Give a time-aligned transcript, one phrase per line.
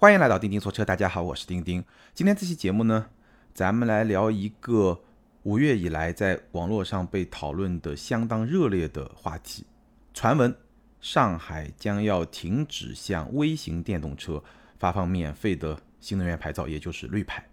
[0.00, 1.84] 欢迎来到钉钉说车，大家好，我是钉钉。
[2.14, 3.10] 今天这期节目呢，
[3.52, 4.98] 咱们来聊一个
[5.42, 9.66] 五月以来在网络上被讨论的相当热烈的话题。
[10.14, 10.56] 传闻
[11.02, 14.42] 上海将要停止向微型电动车
[14.78, 17.46] 发放免费的新能源牌照，也就是绿牌。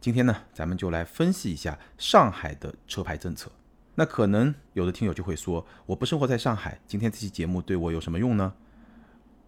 [0.00, 3.50] 今天呢，咱们就来分析一下上海的车牌政策。
[3.96, 8.54] 那可能有的听友就会说，我不生活在上海，今天这期节目对我有什么用呢？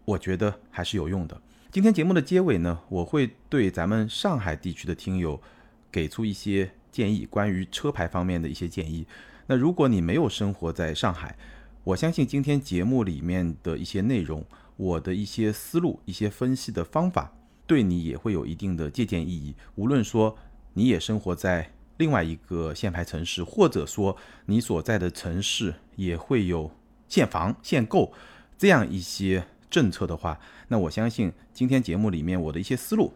[0.04, 1.40] 我觉得还是有用的。
[1.74, 5.42] 今天节目的结尾呢，我会对咱们上海地区的听友
[5.90, 9.04] 给出一些建议，关于车牌方面的一些建议。
[9.48, 11.36] 那如果你没有生活在上海，
[11.82, 17.32] 我相信今天节目里面的一些内容，我的一些思路、一些分析的方法，
[17.66, 19.56] 对你也会有一定的借鉴意义。
[19.74, 20.38] 无论说
[20.74, 26.70] 你也生活在另外一个限牌城市，或者说你所在的城市也会有
[27.08, 28.12] 限房、限购
[28.56, 29.48] 这样一些。
[29.70, 30.38] 政策的话，
[30.74, 33.14] 那我相信今天节目里面我的一些思路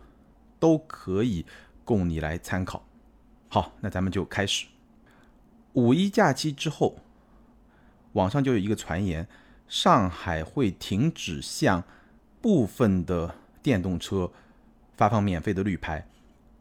[0.60, 1.44] 都可以
[1.84, 2.84] 供你来参考。
[3.48, 4.68] 好，那咱们就开始。
[5.72, 7.00] 五一假期之后，
[8.12, 9.26] 网上就有一个传言，
[9.66, 11.82] 上海会停止向
[12.40, 14.30] 部分的电动车
[14.96, 16.06] 发放免费的绿牌。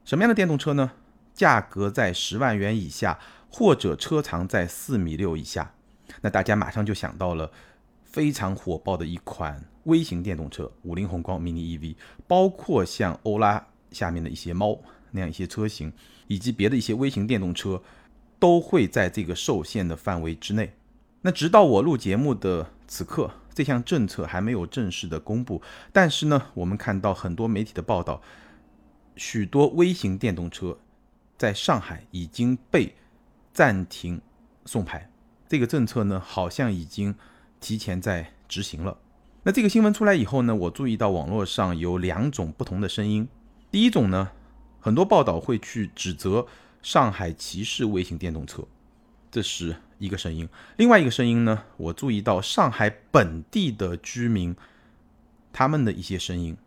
[0.04, 0.94] 什么样的电动车呢？
[1.32, 3.20] 价格在十万元以下，
[3.52, 5.76] 或者车长在四米六以下。
[6.22, 7.52] 那大家马上就想到了。
[8.04, 11.96] 非常火爆的一款微型电动车，五菱宏光 mini EV，
[12.28, 14.80] 包括像欧拉下面的一些猫
[15.12, 15.92] 那样一些车型，
[16.28, 17.82] 以及别的一些微型电动车，
[18.40, 20.72] 都会在这个受限的范围之内。
[21.22, 25.62] 那直到我录节目的此刻，这项政策还没有正式的公布。
[25.92, 28.22] 但是呢，我们看到很多媒体的报道，
[29.16, 30.78] 许多微型电动车
[31.38, 32.96] 在上海已经被
[33.52, 34.22] 暂停
[34.66, 35.10] 送牌。
[35.50, 37.16] 这个政策呢，好像已经。
[37.60, 38.96] 提前在执行了。
[39.44, 43.28] 那这个新闻出来以后呢，我注意到网络上有两种不同的声音。
[43.72, 44.32] 第一种呢，
[44.80, 46.46] 很多报道会去指责
[46.82, 48.64] 上海歧视微型电动车，
[49.32, 50.48] 这是一个声音。
[50.76, 54.56] 另外一个声音呢，我注意到上海本地的居民
[55.54, 56.58] 他们的一些声音，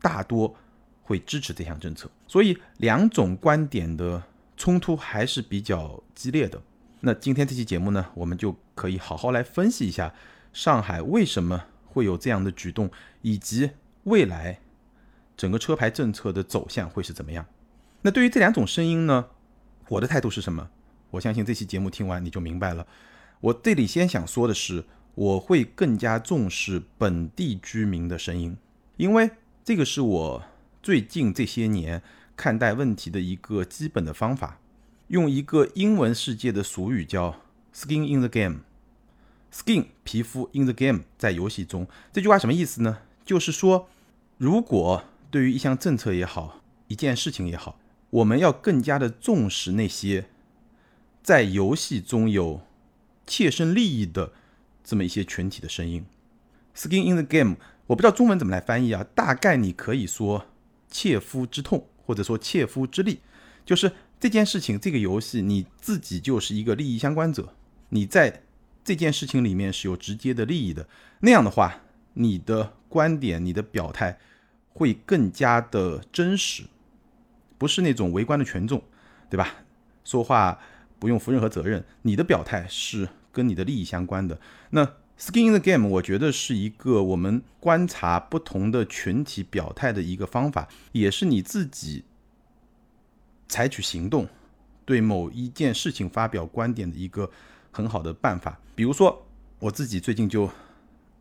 [0.00, 0.56] 大多
[1.02, 2.10] 会支持这项政策。
[2.26, 4.22] 所以两种观点的
[4.56, 6.60] 冲突还是比较激烈的。
[7.00, 10.14] 那今天这期节目呢，我们就可以好好来分析一下
[10.52, 12.90] 上海为什么会有这样的举动，
[13.22, 13.70] 以及
[14.04, 14.60] 未来
[15.36, 17.44] 整个车牌政策的走向会是怎么样。
[18.02, 19.26] 那对于这两种声音呢，
[19.88, 20.70] 我的态度是什么？
[21.10, 22.86] 我相信这期节目听完你就明白了。
[23.40, 24.84] 我这里先想说的是，
[25.14, 28.56] 我会更加重视本地居民的声音，
[28.96, 29.30] 因为
[29.64, 30.44] 这个是我
[30.82, 32.00] 最近这些年
[32.36, 34.58] 看待问题的一个基本的方法。
[35.08, 37.34] 用一个英文世界的俗语叫
[37.74, 38.60] “skin in the game”
[39.52, 42.98] Skin 皮肤 in the game 在游戏中，这句话什么意思呢？
[43.24, 43.88] 就是说，
[44.38, 47.78] 如果对于一项政策也好，一件事情也好，
[48.10, 50.26] 我们要更加的重视那些
[51.22, 52.62] 在游戏中有
[53.26, 54.32] 切身利益的
[54.84, 56.04] 这么一些群体的声音。
[56.74, 57.56] skin in the game，
[57.88, 60.46] 我不知道中文怎么来翻译啊，大概你可以说
[60.90, 63.20] 切肤之痛，或者说切肤之力，
[63.64, 63.92] 就是。
[64.20, 67.54] 这件事情，这个游戏你自己就是一个利益相关者，
[67.88, 68.42] 你在
[68.84, 70.86] 这件事情里面是有直接的利益的。
[71.20, 71.80] 那样的话，
[72.14, 74.18] 你的观点、你的表态
[74.72, 76.64] 会更加的真实，
[77.58, 78.82] 不是那种围观的群众，
[79.28, 79.56] 对吧？
[80.04, 80.58] 说话
[80.98, 84.40] 不用负任何责任，你的表态是跟你的利益相关的。
[84.70, 84.84] 那
[85.18, 92.04] skin in the game，我觉得是一个我们观察不同的群体表态的一个方法，也是你自己。
[93.52, 94.28] 采取行动，
[94.84, 97.28] 对某一件事情发表观点的一个
[97.70, 98.58] 很好的办法。
[98.74, 99.26] 比如说，
[99.58, 100.50] 我自己最近就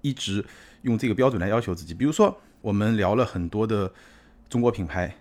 [0.01, 0.43] 一直
[0.83, 1.93] 用这个标准来要求自己。
[1.93, 3.91] 比如说，我们聊了很多的
[4.49, 5.15] 中国品牌、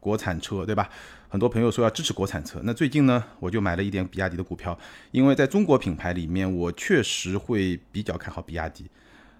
[0.00, 0.88] 国产车，对吧？
[1.28, 2.60] 很多朋友说要支持国产车。
[2.64, 4.78] 那最近呢，我就买了一点比亚迪的股票，
[5.10, 8.86] 因为在中国品牌里面，我确实会比较看好比亚迪。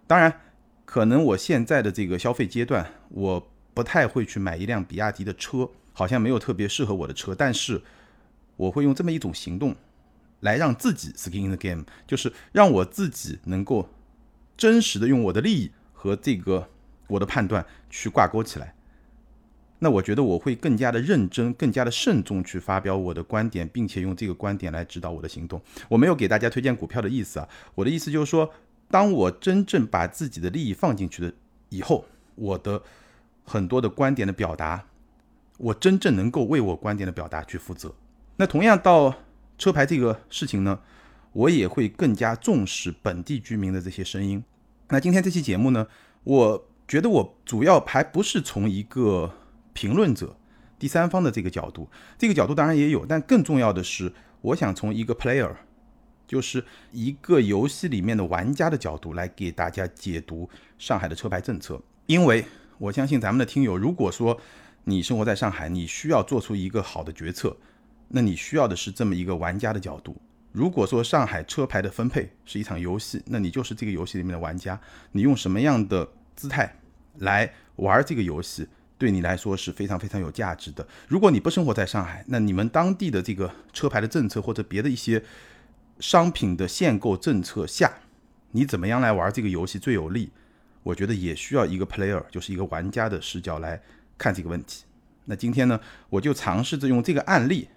[0.06, 0.40] 当然，
[0.84, 5.68] 可能我现在的这个消费阶段，我不太会去买一辆比亚迪的车。
[5.94, 7.78] 好像没有特别适合我的车，但是
[8.56, 9.76] 我会用这么一种行动
[10.42, 13.88] 来让自己 skin in the game，就是让我自己能够
[14.56, 16.68] 真实的用我的利益和这个
[17.08, 18.74] 我的判断去挂钩起来。
[19.80, 25.60] 那我觉得我会更加的认真、更加的慎重去发表我的观点，并且用这个观点来指导我的行动。
[25.88, 28.48] 我没有给大家推荐股票的意思啊，我的意思就是说，
[28.88, 31.32] 当我真正把自己的利益放进去的
[31.70, 32.04] 以后，
[32.36, 32.80] 我的
[33.44, 34.84] 很多的观点的表达。
[35.58, 37.94] 我真正能够为我观点的表达去负责。
[38.36, 39.14] 那同样到
[39.62, 40.80] 车牌这个事情呢，
[41.32, 44.42] 我也会更加重视本地居民的这些声音。
[44.88, 45.86] 那今天这期节目呢，
[46.24, 49.32] 我觉得我主要还不是从一个
[49.72, 50.36] 评论者、
[50.80, 51.88] 第三方的这个角度，
[52.18, 55.54] 这个角度当然也有，但更重要的是，我想从一个 player，
[56.26, 61.80] 就是一个游戏里面的玩家的角度来给大家解读上海的车牌政策。
[62.06, 62.44] 因为
[62.78, 64.40] 我相信咱们的听友，如果说
[64.82, 67.56] 你生活在上海，你需要做出一个好的决策，
[68.12, 70.16] 那你需要的是这么一个玩家的角度。
[70.52, 74.78] 如果说上海车牌的分配是一场游戏，那你就是这个游戏里面的玩家。
[75.12, 76.06] 你用什么样的
[76.36, 76.76] 姿态
[77.20, 78.68] 来玩这个游戏，
[78.98, 80.86] 对你来说是非常非常有价值的。
[81.08, 85.24] 如果你不生活在上海，那你们当地的这个车牌的政策或者别的一些
[85.98, 87.90] 商品的限购政策下，
[88.50, 90.30] 你怎么样来玩这个游戏最有利？
[90.82, 93.80] 我觉得也需要一个 player，就是一个玩家的视角来
[94.18, 94.84] 看这个问题。
[95.24, 95.80] 那今天呢，
[96.10, 97.68] 我就尝试着用这个案例。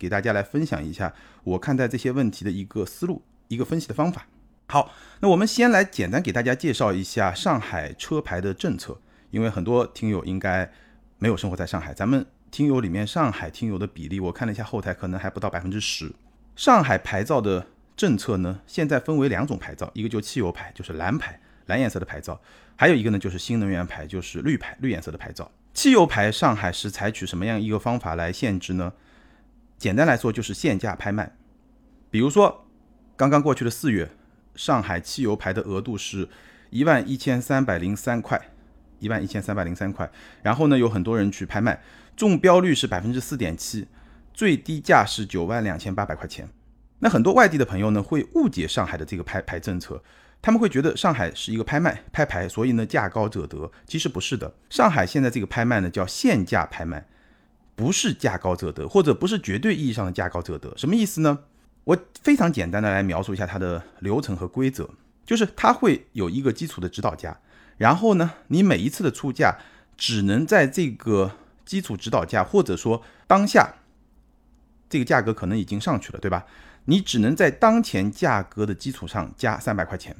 [0.00, 1.12] 给大家来分享一下
[1.44, 4.26] 我看待这些问题的一个思路，一个分析的方法。
[4.66, 8.98] 好，那我们先来简单给大家介绍一下上海车牌的政策，
[9.30, 10.72] 因为很多听友应该
[11.18, 16.10] 没有生活在上海，咱们听友里面上海听友的比例，我看了一下后台，可能还不到百分之十。
[16.56, 22.40] 上海牌照的政策呢，现在分为两种牌照，一个就汽油牌，就是蓝牌，蓝颜色的牌照；
[22.76, 25.50] 还有一个呢，就是新能源牌，就是绿牌，绿颜色的牌照。
[25.74, 28.92] 汽油牌上海是采取什么样一个方法来限制呢？
[29.80, 31.34] 简单来说就是限价拍卖，
[32.10, 32.66] 比如说
[33.16, 34.10] 刚刚过去的四月，
[34.54, 36.28] 上海汽油牌的额度是
[36.68, 38.38] 一万一千三百零三块，
[38.98, 40.12] 一万一千三百零三块。
[40.42, 41.82] 然后呢，有很多人去拍卖，
[42.14, 43.88] 中标率是百分之四点七，
[44.34, 46.46] 最低价是九万两千八百块钱。
[46.98, 50.02] 那很多外地的朋友呢，会误解上海的这个拍牌政策，
[50.42, 53.72] 他们会觉得上海是一个拍卖拍牌，所以呢价高者得。
[53.86, 57.06] 其实不是的，上海现在这个拍卖呢叫限价拍卖。
[57.80, 61.38] 不是价高者得，或者不是绝对意义上的价高者得，什么意思呢？
[61.84, 64.90] 我非常简单的来描述一下它的流程和规则，
[65.24, 67.40] 就是它会有一个基础的指导价，
[67.78, 69.56] 然后呢，你每一次的出价
[69.96, 71.32] 只能在这个
[71.64, 73.76] 基础指导价，或者说当下
[74.90, 76.44] 这个价格可能已经上去了，对吧？
[76.84, 80.14] 你只能在当前价格的基础上加三百块钱，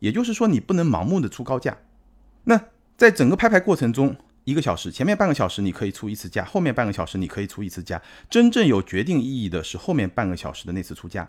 [0.00, 1.78] 也就是说你不能盲目的出高价。
[2.42, 2.60] 那
[2.96, 8.00] 在整个拍牌过程中，一个小时，前面半个小时你可以出一次价，后面半个小时你可以出一次价。
[8.28, 11.26] 真正有决定意义的是后面半个小时的那次出价，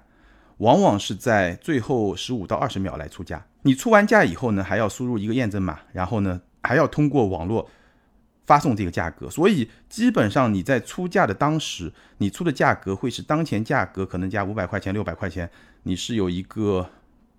[0.57, 3.45] 往往是在最后十五到二十秒来出价。
[3.61, 7.69] 你出完价以后呢，还要输入一个验证码，然后呢还要通过网络
[8.45, 9.29] 发送这个价格。
[9.29, 15.49] 所以基本上你在出价的当时，你出的价格会是当前价格可能加五百块钱、六百块钱，
[15.83, 16.89] 你是有一个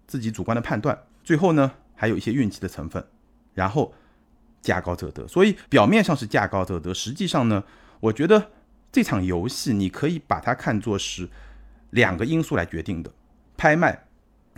[0.07, 0.99] 自己主观的判断。
[1.23, 3.05] 最后呢还有一些运气的成分，
[3.53, 3.93] 然后。
[4.67, 7.63] 价高者得，所以表面上是价高者得，实际上呢，
[8.01, 8.51] 我觉得
[8.91, 11.29] 这场游戏你可以把它看作是
[11.91, 13.11] 两个因素来决定的。
[13.57, 14.07] 拍卖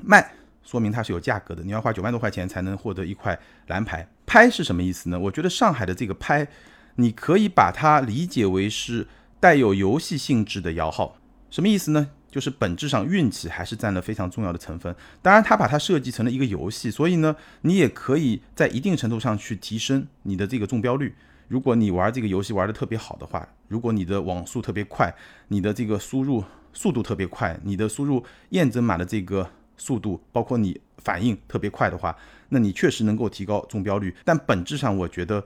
[0.03, 0.33] 卖
[0.65, 4.09] 说明它是有价格的，你要花九万多块钱才能获得一块蓝牌。
[4.27, 5.19] 拍是什么意思呢？
[5.21, 6.49] 我觉得上海的这个拍，
[6.97, 9.07] 你可以把它理解为是
[9.39, 11.17] 带有游戏性质的摇号，
[11.51, 12.11] 什么意思呢？
[12.31, 14.95] 就是本质上运气还是占了非常重要的成分。
[15.23, 21.15] 当然，他把它设计成了一个游戏，所以呢，你也可以在一定程度上去提升你的这个中标率。
[21.49, 25.15] 如果你玩这个游戏玩的特别好的话，如果你的网速特别快，
[25.49, 26.45] 你的这个输入
[26.75, 32.15] 速度特别快，你的输入验证码的这个速度，包括你反应特别快的话，
[32.51, 34.15] 那你确实能够提高中标率。
[34.27, 35.43] 但本质上，我觉得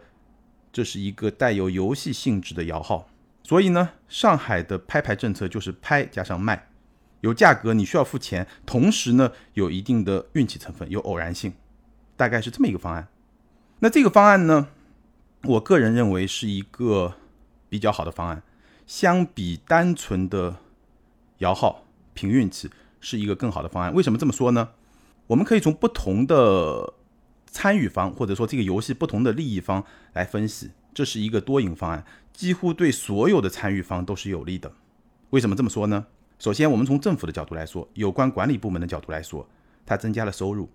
[0.73, 3.08] 这是一个带有游戏性质的摇号。
[3.44, 6.67] 所以呢，上海的拍牌政策就是拍加上卖。
[7.22, 11.55] 有价格，你需要付钱，同时呢，有一定的运气成分，有偶然性，
[12.17, 13.08] 大概是这么一个方案。
[13.79, 14.69] 那这个方案呢，
[15.44, 17.14] 我个人认为是一个
[17.69, 18.43] 比较好的方案，
[18.86, 20.56] 相比单纯的
[21.38, 23.94] 摇号凭运气，是一个更好的方案。
[23.94, 24.70] 为什么这么说呢？
[25.29, 26.94] 我们可以从不同的
[27.46, 34.72] 参与方，或者说这个游戏不同的利益方来分析，这是一个多赢方案，几乎对所有的参与方都是有利的。
[35.31, 36.06] 为什么这么说呢？
[36.43, 39.49] 首先，我们从政府的角度来说，有关管理部门的角度来说，
[39.87, 40.69] 它增加了收入。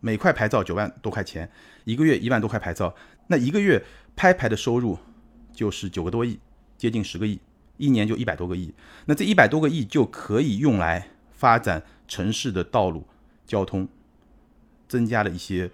[0.00, 1.48] 每块牌照九万多块钱，
[1.84, 2.92] 一个月一万多块牌照，
[3.28, 3.84] 那一个月
[4.16, 4.98] 拍牌的收入
[5.52, 6.40] 就是九个多亿，
[6.76, 7.38] 接近十个亿，
[7.76, 8.74] 一年就一百多个亿。
[9.04, 13.06] 那这一百多个亿就可以用来发展城市的道路
[13.46, 13.86] 交通，
[14.88, 15.70] 增加了一些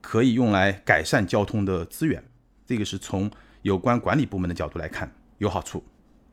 [0.00, 2.22] 可以用来改善交通的资源。
[2.64, 3.28] 这个是从
[3.62, 5.82] 有关管理部门的角度来看有好处。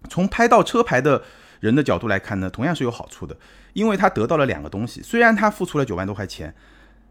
[0.08, 1.24] 从拍到车牌的。
[1.60, 3.38] 人的角度来看呢，同样是有好处的，
[3.74, 5.02] 因为他得到了两个东西。
[5.02, 6.54] 虽然他付出了九万多块钱，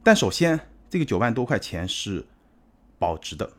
[0.02, 2.24] 但首先这个九万多块钱是
[2.98, 3.50] 保值的。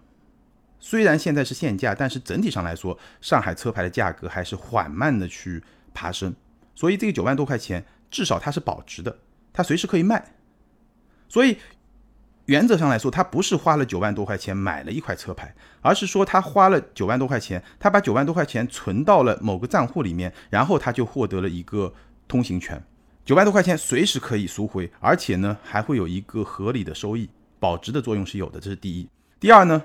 [0.80, 5.64] 虽然现在是限价，但是整体上来说，上海车牌的价格还是缓慢的去
[5.94, 6.36] 爬升，
[6.76, 9.20] 所以这个九万多块钱至少它是保值的，
[9.52, 10.34] 它随时可以卖。
[11.28, 11.58] 所以
[12.48, 21.94] 原则上来说，他不是花了九万多块钱买了一块车牌，而是说他花了九万多块钱，他把九万多块钱存到了某个账户里面，然后他就获得了一个
[22.26, 22.82] 通行权。
[23.26, 29.10] 九万多块钱随时可以赎回，而且呢还会有一个合理的收益，保值的作用是有的，这是第一。
[29.42, 29.84] 第二呢，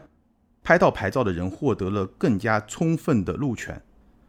[0.63, 3.83] 拍到牌照的人获得了更加充分的路权，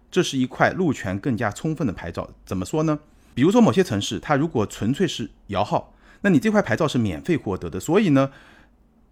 [0.10, 2.28] 这是一块路权更加充分的牌照。
[2.44, 2.98] 怎么说呢？
[3.36, 5.94] 比如说某些城市，它如果纯粹是摇号。
[6.24, 8.32] 那你这块牌照是免费获得的，所以呢，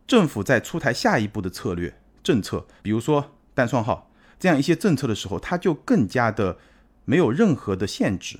[0.08, 6.58] 政府在出台下一步的策略政策，比如说单双号这样一些政策的时候，它就更加的
[7.06, 8.40] 没有任何的限制，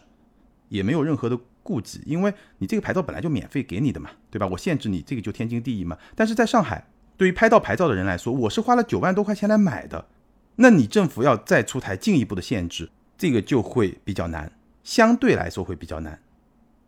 [0.70, 4.48] 也没有任何的顾忌，因为你这个牌照本来就免费给你的嘛，对吧？
[4.48, 5.98] 我限制你这个就天经地义嘛。
[6.16, 6.88] 但是在上海，
[7.18, 10.08] 对于拍到牌照的人来说，我是花了九万多块钱来买的，
[10.56, 14.52] 那你政府要再出台进一步的限制，这个就会比较难，
[14.84, 16.20] 相对来说会比较难。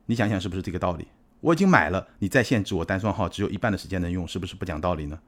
[0.06, 1.08] 你想想是不是这个道理？
[1.44, 5.20] 我已经买了，你再限制我单双号只有一半的时间能用，是不是不讲道理呢？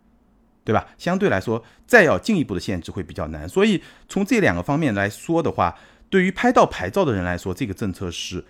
[0.63, 0.87] 对吧？
[0.97, 3.47] 相对来说，再要进一步的限制会比较难。
[3.47, 5.77] 所以从这两个方面来说的话，
[6.09, 8.43] 对于拍到牌照的人来说，这个政策是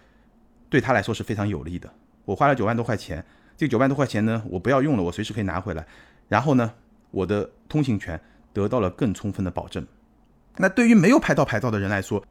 [0.69, 1.91] 对他来说是非常有利的。
[2.24, 3.25] 我花了九万多块钱，
[3.57, 5.86] 这九万多块钱呢，我不要用了，我随时可以拿回来。
[6.29, 6.72] 然后呢，
[7.10, 8.22] 我的通行权
[8.53, 9.86] 得到了更充分的保证。
[10.57, 12.24] 那对于没有拍到牌照的人来说，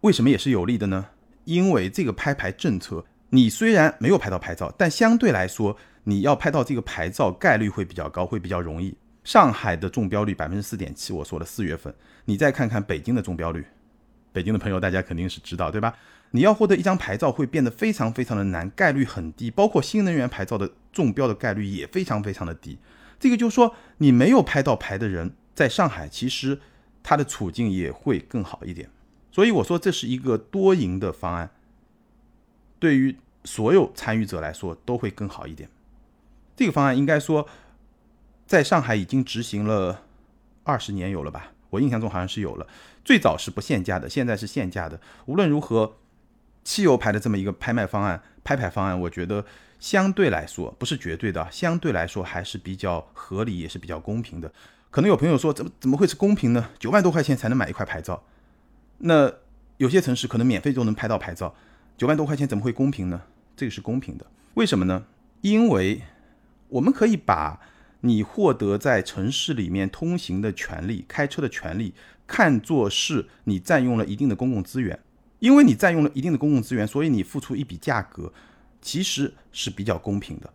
[0.00, 1.06] 为什么也是有利的呢？
[1.44, 3.06] 因为这个拍牌政策。
[3.34, 5.74] 你虽然没有拍到牌照，但相对来说，
[6.04, 8.94] 你要拍到这个牌照概率会比较高，会比较容易。
[9.24, 11.94] 上海的中标率百分之四点七，我说了四月份，
[12.26, 13.64] 你再看看北京的中标率，
[14.34, 15.94] 北京的朋友大家肯定是知道，对吧？
[16.32, 22.78] 你要获得一张牌照会变得非常非常的难，概率很低，包括新能源牌照的中标的概率也非常非常的低。
[23.18, 26.60] 这个就是说，你没有拍到牌的人，在上海其实
[27.02, 28.90] 他的处境也会更好一点。
[29.30, 31.48] 所以我说这是一个多赢的方案。
[32.82, 35.70] 对于所有参与者来说都会更好一点。
[36.56, 37.46] 这个方案应该说，
[38.44, 40.02] 在上海已经执行了
[40.64, 41.52] 二十年有了吧？
[41.70, 42.66] 我印象中好像是有了。
[43.04, 45.00] 最早是不限价的，现在是限价的。
[45.26, 45.94] 无论如何，
[46.64, 49.44] 汽油牌的这么一个拍卖方案、拍牌方案，我觉得
[49.78, 54.52] 相对来说不是绝对的，相对来说还是比较合理，也是比较公平的。
[54.90, 56.70] 可能有朋友说，怎么怎么会是公平呢？
[56.80, 58.24] 九万多块钱才能买一块牌照，
[58.98, 59.32] 那
[59.76, 61.54] 有些城市可能免费就能拍到牌照。
[61.96, 63.22] 九万多块钱怎么会公平呢？
[63.56, 65.04] 这个是公平的，为什么呢？
[65.40, 66.02] 因为
[66.68, 67.60] 我们可以把
[68.00, 71.94] 你获得在城市里面通行的权利、开车的权利，
[72.26, 74.98] 看作是你占用了一定的公共资源。
[75.38, 78.32] 因为你占用了一定的公共资源，所以你付出一笔价格，
[78.80, 80.52] 其实是比较公平的。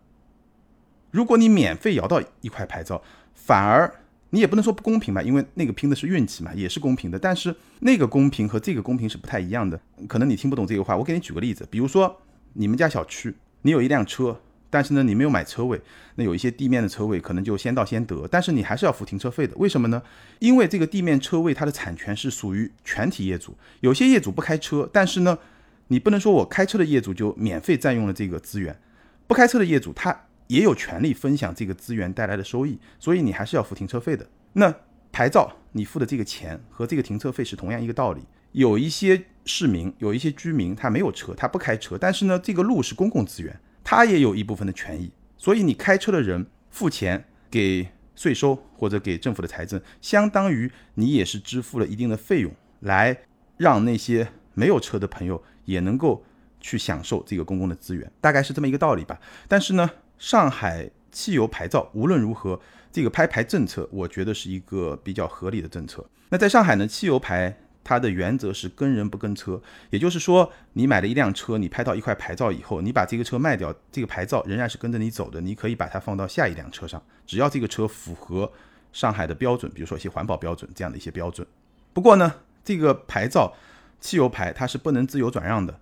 [1.10, 3.02] 如果你免费摇到一块牌照，
[3.34, 3.94] 反而。
[4.30, 7.18] 你也不能说不公平吧，因为那个拼的是运气嘛，也是公平的。
[7.18, 9.80] 但是那个公平和这个公平是不太一样的。
[10.06, 12.20] 可能你听不懂这个话，我给你举个例子，比如说
[12.52, 15.80] 你们家小区，你有一辆车，但是呢你没有买车位，
[16.16, 19.54] 那有一些地面的车位可能就先到先得，但是你还是要付停车费的。
[19.56, 20.02] 为什么呢？
[20.40, 25.38] 因为这个地面车位它的产权是属于全体业主，有些业主不开车，但是呢
[25.86, 28.78] 你不能说我开车的业主就免费占用了这个资源，
[29.26, 30.24] 不开车的业主他。
[30.48, 34.28] 也有权利分享这个资源带来的收益，所以你还是要付停车费的。
[34.54, 34.74] 那
[35.12, 38.22] 牌照你付的这个钱和这个停车费是同样一个道理。
[38.52, 45.10] 有一些市民，有一些居民，他没有车，他不开车，但是呢，这个路是公共资源，他也有一部分的权益。
[45.36, 47.86] 所以你开车的人付钱给
[48.16, 52.50] 税收或者给政府的财政，相当于你也是支付了一定的费用，
[52.80, 53.18] 来
[53.58, 56.24] 让那些没有车的朋友也能够
[56.58, 59.20] 去享受这个公共的资源，大概是这么一个道理吧。
[59.46, 59.90] 但是呢。
[60.18, 62.60] 上海汽油牌照无论如何，
[62.92, 66.04] 这个拍牌政策，我觉得是一个比较合理的政策。
[66.30, 78.52] 那在上海呢，汽油牌它的原则是跟人不跟车，也就是说，你买了一辆车，你拍到一块牌照以后，你把这个车卖掉，这个牌照仍然是跟着你走的，你可以把它放到下一辆车上，只要这个车符合
[78.92, 81.46] 上海的标准，比如说一些环保标准这样的一些标准。
[81.94, 83.54] 不过呢，这个牌照，
[84.00, 85.80] 汽油牌它是不能自由转让的，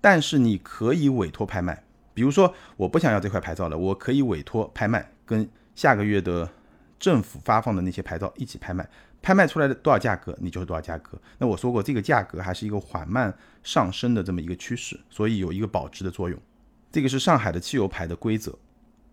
[0.00, 1.84] 但是你可以委托拍卖。
[2.16, 6.50] 比如说，我不想要这块牌照了，我可以委托拍卖，跟下个月的
[6.98, 8.88] 政府发放的那些牌照一起拍卖，
[9.20, 11.20] 拍卖出来的多少价格，你就是多少价格。
[11.36, 16.40] 那我说过，这个价格还是一个缓慢上升的这么一个趋势，所以有一个保值的作用。
[16.90, 18.58] 这个是上海的汽油牌的规则。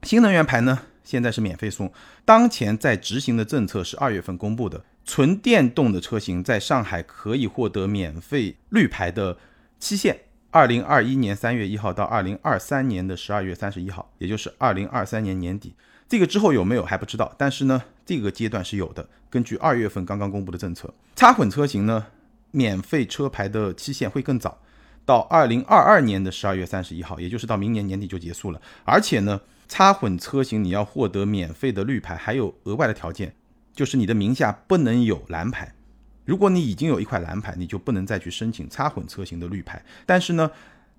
[0.04, 1.92] 新能源牌呢，现在是免费送。
[2.24, 9.38] 当前在执行的政策是二月份公布的，纯电动的车型在上海可以获得免费绿牌的
[9.78, 10.18] 期限。
[10.54, 15.74] 二零二一年三月一号到二零二三年的十二月三十一号，也就是二零二三年年底，
[16.08, 17.34] 这个之后有没有还不知道。
[17.40, 19.10] 但是呢，这个阶段是有的。
[19.32, 22.06] 根据二月份刚刚公布的政策，插混车型呢，
[22.52, 24.60] 免费车牌的期限会更早，
[25.04, 28.62] 到二零二二年的十二月三十一号，也就是到明年年底就结束了。
[28.84, 33.34] 而且呢，插混车型你要获得免费的绿牌，还有额外的条件，
[33.74, 35.74] 就是你的名下不能有蓝牌。
[36.26, 39.84] 如果你已经有一块蓝牌，你就不能再去申请插混车型的绿牌。
[40.06, 40.50] 但是呢，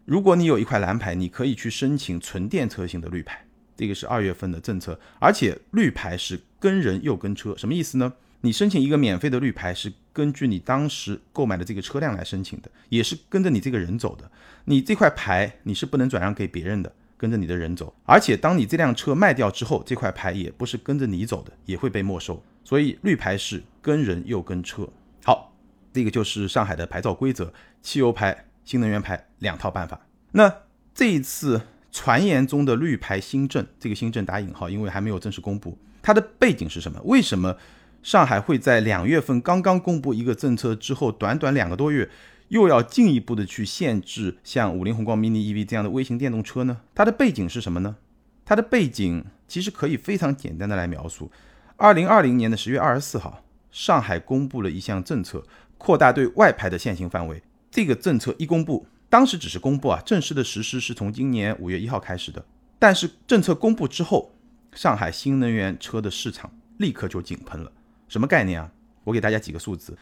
[0.05, 3.45] 如果你有一块蓝牌，你可以去申请纯电车型的绿牌。
[3.77, 8.13] 这个是二月份的政策，而且绿牌是跟人又跟车，什么意思呢？
[8.43, 14.31] 你申请一个免费的绿牌是根据你当时购买的这个车辆来申请的，也是跟着你这个人走的。
[14.67, 17.93] 你这块牌你是不能转让给别人的，跟着你的人走。
[18.05, 22.41] 而且当你这辆车卖掉之后，这块牌也不是跟着你走的，也会被没收。
[22.63, 24.89] 所以绿牌是跟人又跟车。
[25.25, 25.57] 好，
[25.93, 27.53] 这个就是上海的牌照规则，
[27.83, 30.01] 汽油牌、新能源牌两套办法。
[30.33, 30.53] 那
[30.95, 37.01] 这一次传言中的绿牌新政，这个新政打引号，因为还没有正式公布，它的背景是什么？
[37.05, 37.57] 为什么？
[38.03, 42.11] 上海会在两月份刚刚公布一个政策之后，短短两个多月，
[42.49, 46.83] 又要进一步的去限制像五菱宏光 mini EV 这样的微型电动车呢？
[46.95, 47.97] 它的背景是什么呢？
[48.45, 51.33] 它的背景其实可以非常简单的来描述。
[51.77, 53.44] 二零二零年的十月二十四号，
[53.75, 55.45] 上海公布了一项政策，
[55.77, 57.43] 扩大对外牌的限行范围。
[57.73, 62.45] 这个政策一公布，当时只是公布啊，正式的实施是从今年五月一号开始的。
[62.79, 64.33] 但是政策公布之后，
[64.75, 67.73] 上海新能源车的市场立刻就井喷了。
[68.07, 68.71] 什么概念啊？
[69.03, 69.99] 我给大家几个数字。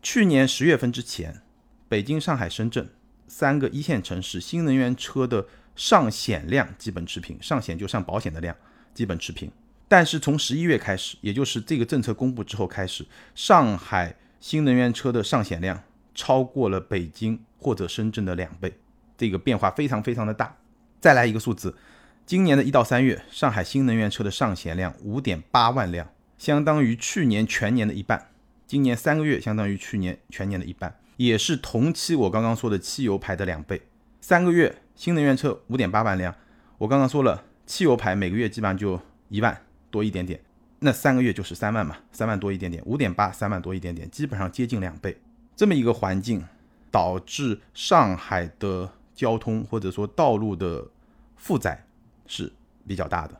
[0.00, 1.42] 去年十月份之前，
[1.90, 2.88] 北京、上海、深圳
[3.28, 8.56] 三个一线城市新能源车的上险量基本持平，上险就上保险的量
[8.94, 9.52] 基本持平。
[9.92, 15.82] 但是从十一月开始，也就是这个政策公布之后开始，上海新能源车的上险量
[16.14, 18.72] 超过了北京或者深圳的两倍，
[19.18, 20.56] 这个变化非常非常的大。
[20.98, 21.76] 再来一个数字，
[22.24, 26.08] 今年的一到三月，上海新能源车的上险量五点八万辆。
[26.38, 28.30] 相当于去年全年的一半，
[28.66, 33.82] 今年三个月相当于去年全年的一半，也是同期我刚刚说的汽油牌的两倍。
[34.22, 36.34] 三个月新能源车五点八万辆，
[36.78, 39.60] 我刚刚说了，汽油牌每个月基本上就一万
[39.92, 40.40] 多一点点，
[40.80, 45.16] 那三个月就是三万嘛，三万多一点点，五点八三万多一点点，基本上接近两倍。
[45.54, 46.42] 这么一个环境，
[46.90, 50.88] 导致上海的交通或者说道路的
[51.36, 51.84] 负载
[52.26, 52.50] 是
[52.86, 53.38] 比较大的。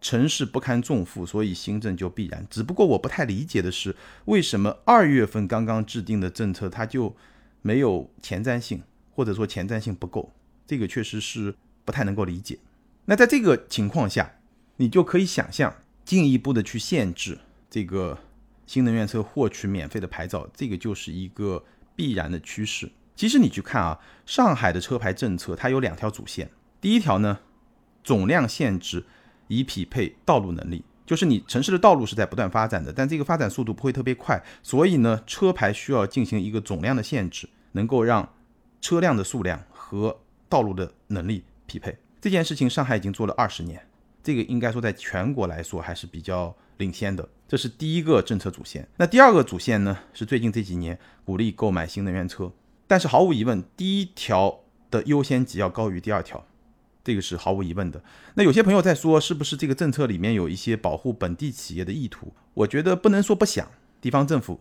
[0.00, 2.44] 城市不堪重负，所以新政就必然。
[2.50, 7.14] 只不过我不太理解的是，为什么二月份刚刚制定的政策它就
[7.62, 8.82] 没有前瞻性，
[9.14, 10.32] 或者说前瞻性不够？
[10.66, 12.58] 这个确实是不太能够理解。
[13.04, 14.32] 那在这个情况下，
[14.78, 15.72] 你就可以想象
[16.12, 17.38] 进一步的去限制
[17.70, 18.18] 这个
[18.66, 21.64] 新能源车获取免费的牌照，这个就是一个
[21.96, 22.92] 必然的趋势。
[23.16, 26.50] 其实你去看啊，上海的车牌政策它有两条主线，
[26.82, 27.38] 第一条呢，
[28.04, 29.06] 总量限制。
[29.48, 38.32] 以匹配道路能力，就是你城市的道路是在不断发展的，但这个发展速度不会特别快，所以呢，车牌需要进行一个总量的限制，能够让
[38.80, 41.98] 车辆的数量和道路的能力匹配。
[42.18, 43.86] 这件事情上海已经做了二十年，
[44.22, 47.28] 这个应该说在全国来说还是比较领先的。
[47.48, 48.88] 这是第一个政策主线。
[48.96, 52.52] 那第二个主线呢，是最近这几年鼓励购买新能源车，
[52.86, 56.46] 但是毫无疑问，第一条的优先级要高于第二条。
[57.04, 58.00] 这个是毫无疑问的。
[58.34, 62.32] 那有些朋友在说，是不是这个政策里面有一些保护本地企业的意图？
[62.54, 63.68] 我觉得不能说不想，
[64.00, 64.60] 地方政府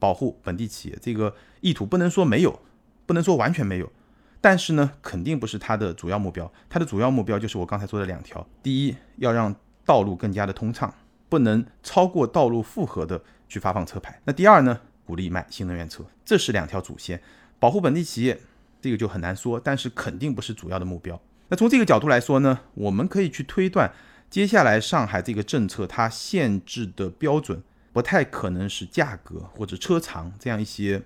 [0.00, 2.60] 保护本地企业这个意图不能说没有，
[3.06, 3.92] 不能说完全没有。
[4.40, 6.50] 但是呢，肯定不是它的主要目标。
[6.68, 10.92] 它的主要目标就是我刚才说的两条：第一，要让道路更加的通畅，
[11.28, 16.04] 不能超过道路负荷的去发放车牌；那第二呢，鼓励卖新能源车。
[16.24, 17.20] 这是两条主线。
[17.58, 18.40] 保护本地企业
[18.80, 21.20] 这个就很难说，但是肯定不是主要的目标。
[21.48, 23.92] 那从这个角度来说呢，我们可以去推断，
[24.30, 31.02] 接下来上海这个政策它限制的标准不太可能是价格或者车长这样一些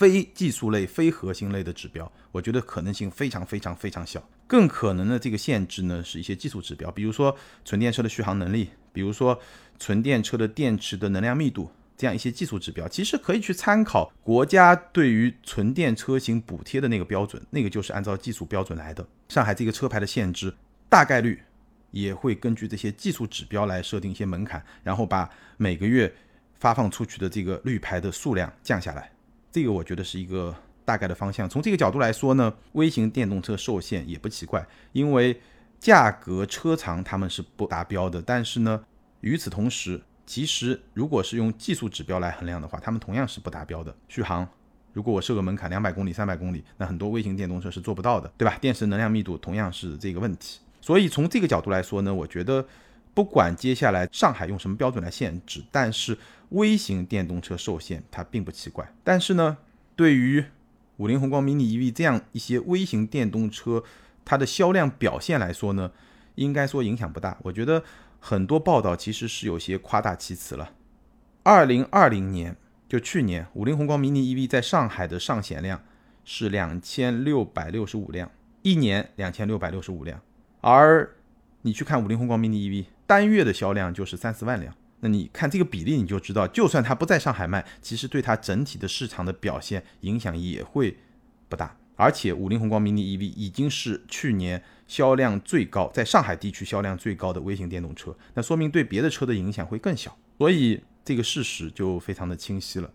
[0.00, 4.26] 非技术类、非核心类的指标，我觉得可能性非常非常非常小。
[4.46, 7.36] 更可能的这个限制呢，是一些技术指标，比如说
[7.66, 9.38] 纯电车的续航能力，比如说
[9.78, 11.70] 纯电车的电池的能量密度。
[11.98, 19.06] 这样一些技术指标，其实可以去参考国家对于纯电车型补贴的那个标准，那个就是按照技术标准来的。
[19.28, 20.54] 上海这个车牌的限制，
[20.88, 21.42] 大概率
[21.90, 26.10] 也会根据这些技术指标来设定一些门槛，然后把每个月
[26.54, 29.12] 发放出去的这个绿牌的数量降下来。
[29.52, 31.48] 这个我觉得是一个大概的方向。
[31.48, 35.40] 从这个角度来说呢，微型电动车受限也不奇怪，因为
[35.78, 38.22] 价格、车长他们是不达标的。
[38.22, 38.84] 但是呢，
[39.20, 43.94] 与此同时，其实，如果是用技术指标来衡量的话，它们同样是不达标的。
[44.08, 44.46] 续航，
[44.92, 48.56] 如果我设个门槛两百公里、三百公里，那很多微型电动车是做不到的，对吧？
[48.60, 50.60] 电池能量密度同样是这个问题。
[50.80, 52.64] 所以从这个角度来说呢，我觉得
[53.12, 56.16] 不管接下来上海用什么标准来限制，但是
[56.50, 58.92] 微型电动车受限它并不奇怪。
[59.02, 59.58] 但是呢，
[59.96, 60.44] 对于
[60.98, 63.82] 五菱宏光 mini EV 这样一些微型电动车，
[64.24, 65.90] 它的销量表现来说呢，
[66.34, 67.38] 应该说影响不大。
[67.42, 67.82] 我觉得
[68.18, 70.72] 很多报道其实是有些夸大其词了。
[71.42, 72.54] 二零二零年，
[72.86, 75.82] 就去年，五菱宏光 mini EV 在上海的上险量
[76.24, 80.20] 是两千六百六十五辆，一年两千六百六十五辆。
[80.60, 81.16] 而
[81.62, 90.96] 你去看五菱宏光 mini EV 单月的销量就是三四万辆，那你看这个比例你就知道，就算它不在上海卖，其实对它整体的市场的表现影响也会
[91.48, 91.76] 不大。
[91.96, 102.90] 而且五菱宏光 mini EV 已经是去年销量最高，在上海地区销量最高的微型电动车，那说明对别的车的影响会更小，所以这个事实就非常的清晰了。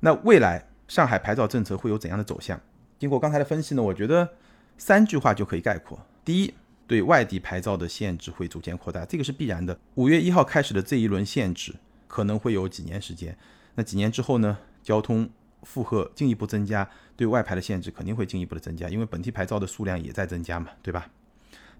[0.00, 2.60] 那未来上海牌照政策会有怎样的走向？
[2.98, 4.28] 经过刚才的分析呢，我觉得
[4.76, 6.52] 三句话就可以概括：第一，
[6.90, 9.78] 对外地牌照的限制会逐渐扩大，这个是必然的。
[9.94, 11.72] 五月一号开始的这一轮限制
[12.08, 13.38] 可能会有几年时间，
[13.76, 14.58] 那几年之后呢？
[14.82, 15.30] 交通
[15.62, 21.08] 负荷进一步增加，对外牌的限制肯定会进一步的增加，因为本地牌照的数量也在增加嘛，对吧？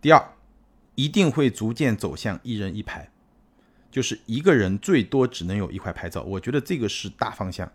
[0.01, 0.25] 第二，
[0.95, 3.11] 一定会逐渐走向一人一牌，
[3.91, 6.23] 就是一个人最多只能有一块牌照。
[6.23, 7.73] 我觉得这个是大方向，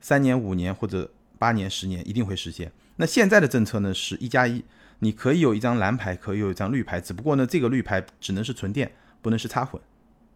[0.00, 1.10] 三年、五年或者
[1.40, 2.70] 八年、十年一定会实现。
[2.96, 4.62] 那现在的政策呢是一加一，
[4.98, 9.80] 你可以有一张蓝牌，可以有一张绿牌，只不过呢这个绿牌只能是纯电，不能是插混。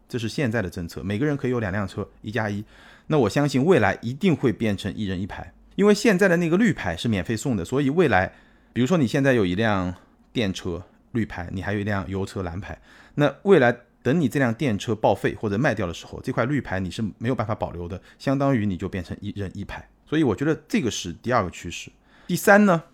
[0.08, 2.64] 这是现在的政策，每个人可以有两辆车，一加一。
[3.08, 8.32] 那我相信未来一定会变成一人一牌，因为现在的那个绿牌是免费送的，所以未来，
[8.72, 9.94] 比如说你现在有一辆
[10.32, 12.80] 电车绿牌，你还有一辆油车蓝牌，
[13.16, 19.86] 那未来等你这辆电车报废或者卖掉的时候，这块绿牌你是没有办法保留的，相当于你就变成一人一牌。
[20.06, 21.90] 所以我觉得这个是第二个趋势。
[22.26, 22.84] 第三呢，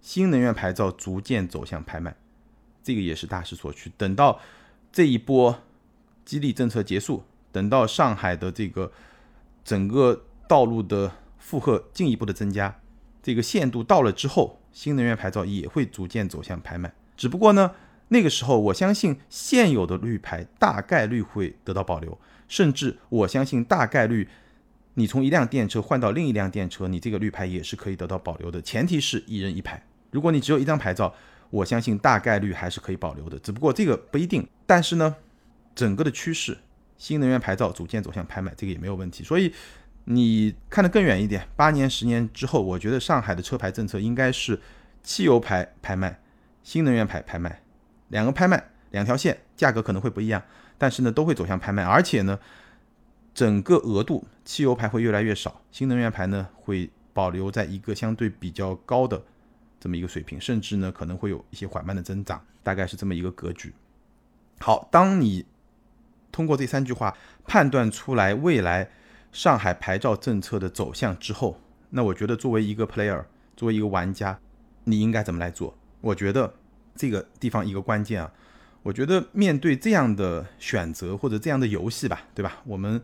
[0.00, 2.14] 新能源牌照逐渐走向拍卖，
[2.82, 3.92] 这个也是大势所趋。
[3.96, 4.40] 等到
[4.92, 5.62] 这一波。
[6.22, 8.92] 激励政策结束，等到上海的这个
[9.64, 12.80] 整个道路的负荷进一步的增加，
[13.20, 16.92] 这个限度到了之后，新能源牌照也会逐渐走向拍卖。
[17.16, 17.72] 只不过呢，
[18.08, 24.28] 那个时候我相信现有的绿牌大概率会得到保留，甚至我相信大概率
[24.94, 29.82] 你从一辆电车换到另一辆电车，你这个绿牌也是可以得到保留的，前提是一人一牌。
[30.10, 31.14] 如果你只有一张牌照，
[31.50, 34.46] 我相信大概率还是可以保留的，只不过这个不一定。
[34.66, 35.16] 但是呢。
[35.72, 36.58] 整个的趋势，
[36.98, 39.22] 新能源牌照逐渐走向拍卖，这个也没有问题。
[39.22, 39.54] 所以
[40.04, 44.60] 你看得更远一点，八年、十年之后，我觉得上海的车牌政策应该是
[45.02, 46.20] 汽油牌拍卖、
[46.64, 47.62] 新能源牌拍卖，
[48.08, 50.42] 两个拍卖，两条线，价格可能会不一样，
[50.76, 51.84] 但是呢都会走向拍卖。
[51.84, 52.38] 而且呢，
[53.34, 59.22] 整个额度，汽油牌会越来越少，新能源牌呢会保留在一个相对比较高的
[59.78, 63.72] 这么一个水平，甚至呢可能会有一些缓慢的增长，大概是这么一个格局。
[64.60, 65.46] 好，当你。
[66.32, 67.12] 通过这三句话
[67.44, 68.88] 判断出来未来
[69.32, 73.24] 上海牌照政策的走向之后，那我觉得作为一个 player，
[73.56, 74.38] 作为一个玩家，
[74.84, 75.76] 你应该怎么来做？
[76.00, 76.54] 我觉得
[76.94, 78.32] 这个地方一个关键啊，
[78.84, 82.58] 我觉得面对这样的选择或者这样的游戏吧，对吧？
[82.64, 83.02] 我们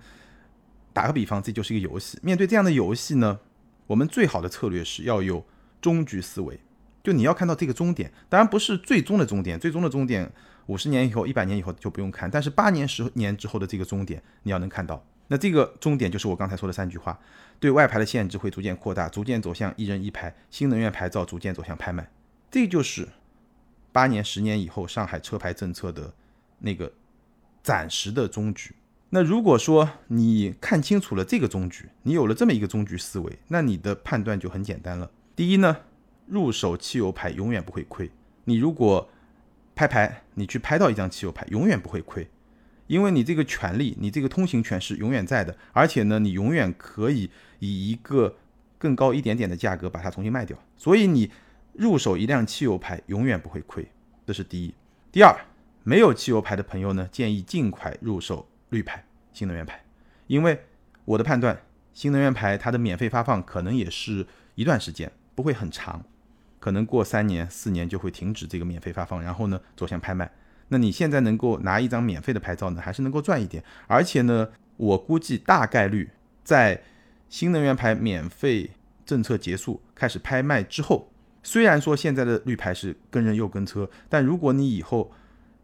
[0.97, 2.19] 打个比方，这就是一个游戏。
[2.23, 3.39] 面对这样的游戏呢，
[3.87, 5.45] 我们最好的策略是要有
[5.79, 6.59] 终局思维，
[7.05, 10.33] 就你要看到这个终点，当然不是最终的终点，最终的终点。
[10.69, 15.05] 五十年以后、一百年以后就不用看，但是八年、十年之后的这个终点，你要能看到。
[15.29, 17.21] 那这个终点就是我刚才说的三句话：
[17.61, 22.11] 对外牌的限制会逐渐扩大，逐渐走向一人一牌；新能源牌照逐渐走向拍卖。
[22.51, 23.07] 这就是
[23.93, 26.15] 八年、十年以后上海车牌政策的
[26.61, 26.91] 那个
[27.63, 28.75] 暂时的终局。
[29.17, 35.11] 那如果说你看清楚了这个终局，你有了这么一个终局思维，那你的判断就很简单了。
[35.35, 35.75] 第一呢，
[36.27, 38.11] 入手汽油牌永远不会亏。
[38.45, 39.09] 你如果
[39.75, 42.29] 拍牌，你去拍到一张汽油牌，永远不会亏，
[42.89, 48.37] 因为你这个权利，你这个通行权是永远在的，而且呢，你永远可以以一个
[48.77, 51.31] 更高一点点的价格把它重新卖掉，所以你
[51.73, 53.91] 入手一辆汽油牌永远不会亏，
[54.27, 54.75] 这是第一。
[55.11, 55.35] 第二，
[55.85, 59.03] 没有汽油牌的朋友呢，建议尽快入手绿牌
[59.37, 59.85] 新能源牌，
[60.29, 60.59] 因为
[61.05, 61.61] 我的判断，
[61.93, 66.03] 新能源牌它的免费发放可能也是一段时间，不会很长。
[66.59, 70.33] 可能过三年四年就会停止这个免费发放，然后呢走向拍卖。
[70.69, 73.63] 那你现在能够拿一张免费的牌照呢，还是能够赚一点。
[73.87, 76.11] 而且呢，我估计大概率
[76.43, 76.83] 在
[77.29, 78.71] 新能源牌免费
[79.05, 85.13] 政策结束开始拍卖之后，虽然说现在的绿牌是跟人又跟车，但如果你以后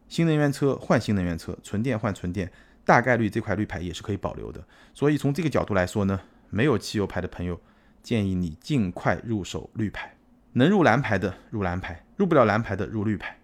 [0.09, 2.53] 新能源车换新能源车，纯电换纯电，
[2.85, 4.65] 大概率这块绿牌也是可以保留的。
[4.95, 7.61] 所以从这个角度来说呢，没有汽油牌的朋友，
[8.03, 10.15] 建议你尽快入手绿牌。
[10.55, 13.39] 能入蓝牌的入蓝牌，入不了蓝牌的入绿牌，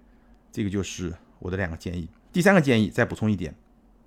[0.53, 2.07] 这个就是我的两个建议。
[2.31, 3.55] 第三个建议再补充一点，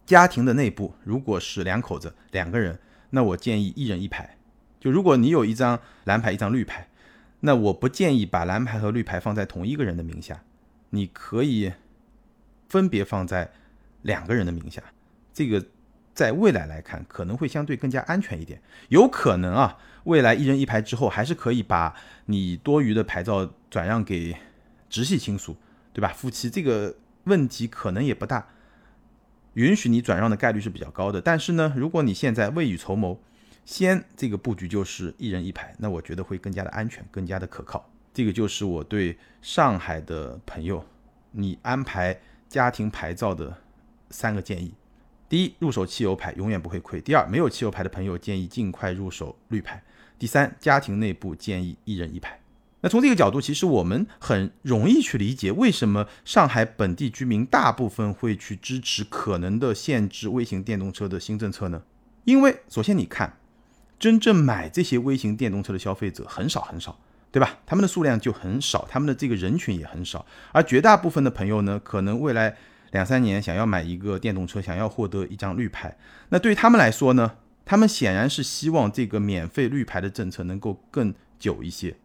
[0.05, 2.77] 家庭的内部如果是两口子两个人，
[3.09, 4.37] 那我建议一人一牌。
[4.79, 6.89] 就如果你有一张蓝牌一张绿牌，
[7.39, 10.43] 那我不建议把蓝牌和绿牌放在同一个人的名下，
[10.91, 11.73] 你可以
[12.69, 13.51] 分别放在
[14.03, 14.83] 两个人的名下，
[15.33, 15.65] 这个
[16.13, 18.61] 在未来来看可能会相对更加安全一点。
[18.89, 24.35] 有可能啊，未来一人一牌之后，还是可以把你多余的牌照转让给
[24.89, 25.55] 直系亲属，
[25.93, 26.09] 对吧？
[26.09, 28.47] 夫妻这个问题可能也不大，
[29.53, 31.21] 允许你转让的概率是比较高的。
[31.21, 33.17] 但是呢，如果你现在未雨绸缪，
[33.63, 37.89] 先这个布局就是一人一牌，那我觉得会更加的安全，更加的可靠。
[38.13, 40.83] 这个就是我对上海的朋友，
[41.31, 43.55] 你安排家庭牌照的
[44.09, 44.73] 三个建议：
[45.31, 49.77] 第一，入手汽油牌永远不会亏；第二，没有汽油牌的朋友建议尽快入手绿牌；
[50.19, 52.37] 第三，家庭内部建议一人一牌。
[52.81, 61.83] 那从这个角度，其实我们很容易去理解为什么上海本地居民大部分会去支持可能的限制微型电动车的新政策呢？
[62.25, 63.37] 因为首先你看。
[63.97, 66.99] 真正买这些微型电动车的消费者很少很少，
[67.31, 67.59] 对吧？
[67.67, 70.25] 他们的数量就很少，他们的这个人群也很少。
[70.51, 72.57] 而绝大部分的朋友呢，可能未来
[72.91, 75.97] 两三年想要买一个电动车，想要获得一张绿牌。
[76.29, 81.95] 那对于他们来说呢，他们显然是希望这个免费绿牌的政策能够更久一些，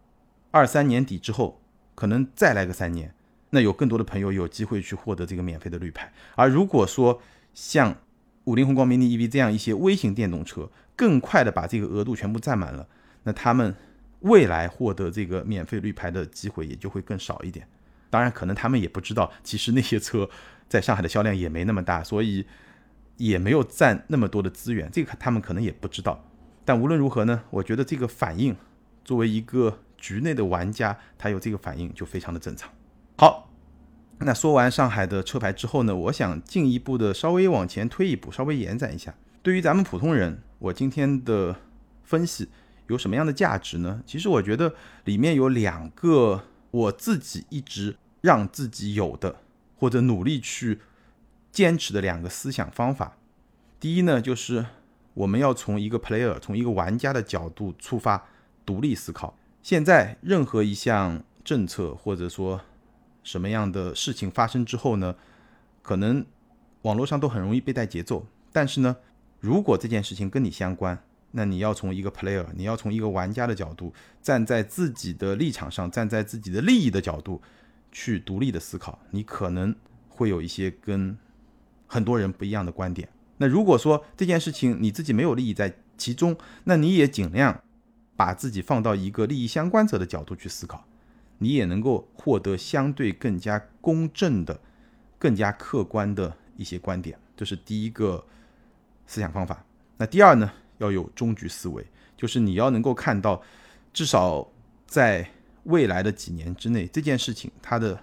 [0.51, 1.61] 二三年底之后，
[1.95, 3.13] 可能再来个三年，
[3.51, 6.13] 那有更多的朋友有机会去获得这个免费的绿牌。
[6.35, 7.21] 而如果说
[7.53, 7.97] 像
[8.45, 12.87] 五菱宏光 mini EV 这样一些微型电动车，更快的把这个额度全部占满了，
[13.25, 13.75] 那他们
[14.21, 17.67] 未来获得这个免费绿牌的机会也就会更少一点。
[18.09, 20.31] 当然，可能他们也不知道，其实那些车
[20.69, 22.47] 在上海的销量也没那么大，所以
[23.17, 24.91] 也没有占那么多的资源。
[24.93, 26.25] 这个他们可能也不知道。
[26.65, 28.57] 但无论如何呢，我觉得这个反应，
[29.05, 32.71] 作为一个局内的玩家，他有这个反应就非常的正常。
[33.17, 33.51] 好，
[34.19, 39.15] 那说完上海的车牌之后呢，我想进一步的稍微往前推一步，稍微延展一下。
[39.43, 41.55] 对于咱们普通人，我今天的
[42.03, 42.49] 分析
[42.89, 44.03] 有什么样的价值呢？
[44.05, 44.75] 其实我觉得
[45.05, 49.37] 里面有两个我自己一直让自己有的，
[49.77, 50.81] 或者努力去
[51.53, 53.17] 坚持的两个思想方法。
[53.79, 54.67] 第一呢，就是
[55.15, 58.27] 我们要从一个 player，从一个玩家的角度出发，
[58.65, 59.39] 独立思考。
[59.63, 62.61] 现在任何一项政策或者说
[63.23, 65.15] 什么样的事情发生之后呢，
[65.83, 66.25] 可能
[66.83, 68.97] 网络上都很容易被带节奏，但是呢。
[69.39, 70.99] 如果这件事情跟你相关，
[71.33, 77.41] 那你要从一个 player，你要从一个玩家的角度，站在自己的立场上，站在自己的利益的角度
[77.99, 79.75] 去独立的思考，你可能
[80.11, 81.17] 会有一些跟
[81.87, 83.09] 很多人不一样的观点。
[83.39, 87.63] 那如果说这件事情你自己没有利益在其中，那你也尽量
[88.15, 90.85] 把自己放到一个利益相关者的角度去思考，
[91.39, 94.61] 你也能够获得相对更加公正的、
[95.19, 97.19] 更加客观的一些观点。
[97.35, 98.23] 这是第一个。
[99.09, 99.65] 思想方法，
[99.97, 103.41] 那第二呢，要有终局思维，就是你要能够看到，
[103.93, 104.45] 至少
[104.85, 105.25] 在
[105.67, 108.01] 未来的几年之内，这件事情它的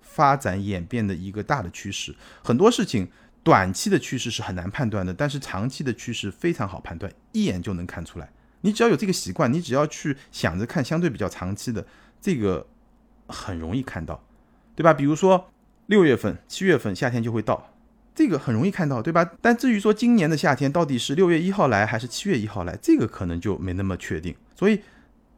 [0.00, 2.14] 发展演变的一个大的趋势。
[2.42, 3.06] 很多事情
[3.42, 8.30] 短期的趋势是很难判断的，但是长期的趋势非常好判断，一眼就能看出来。
[8.62, 11.86] 你只要有这个习惯，你只要去想着看相对比较长期的，
[12.20, 12.66] 这个
[13.28, 14.24] 很容易看到，
[14.74, 14.94] 对吧？
[14.94, 15.50] 比如说
[15.86, 17.72] 六月份、七月份夏天就会到。
[18.14, 19.30] 这个很容易看到，对吧？
[19.42, 24.34] 但至于说今年的夏天到底是六月一号来还是七月一号来，这个可能就没那么确定。
[24.54, 24.80] 所以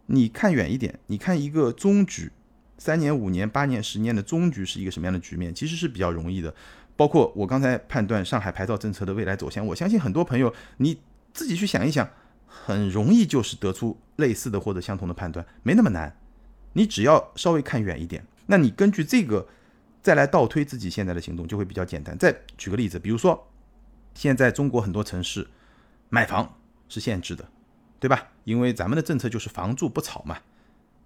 [0.09, 2.31] 你看远一点，你看一个中局，
[2.77, 6.55] 三年、五年、八年、十年的中局是一个什么样的局面，其实是比较容易的。
[6.97, 11.01] 包括我刚才判断上海牌照政策的未来走向，我相信很多朋友你
[11.33, 12.11] 自己去想一想，
[12.47, 16.17] 很容易就是得出类似的或者相同的判断，没那么难。
[16.73, 19.49] 你只要稍微看远一点，那你根据这个。
[20.01, 22.17] 再来倒推自己现在的行动就会比较简单。
[22.17, 23.49] 再举个例子，比如说，
[24.15, 25.47] 现在中国很多城市
[26.09, 26.57] 买房
[26.89, 27.47] 是限制的，
[28.01, 28.29] 对吧？
[28.45, 30.39] 因为咱们的政策就是房住不炒嘛，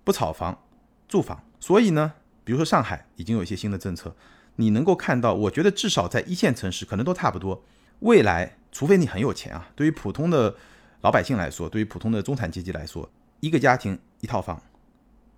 [0.05, 0.63] 不炒房，
[1.09, 1.43] 住房。
[1.59, 2.13] 所以呢，
[2.45, 4.15] 比如说上海已经有一些新的政策，
[4.57, 7.65] 你能够看到，我觉得至少在一线城市可能都差不多。
[8.01, 10.55] 未来，除非你很有钱啊，对于普通的
[11.03, 13.09] 老百姓来说，对于普通的中产阶级来说，
[13.41, 14.61] 一个家庭一套房，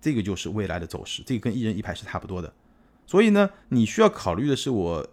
[0.01, 2.51] 这个就是未来的走势，这个跟一人一排是差不多的。
[3.05, 5.07] 所以呢，你需要考虑的是，我